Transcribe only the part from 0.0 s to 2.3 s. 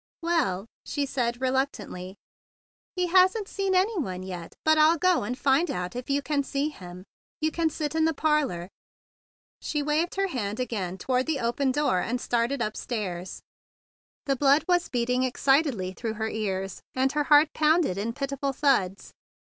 "Well," she said reluctantly,